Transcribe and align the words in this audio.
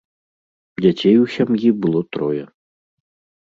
Дзяцей 0.85 1.15
у 1.25 1.31
сям'і 1.35 1.69
было 1.87 2.05
трое. 2.17 2.43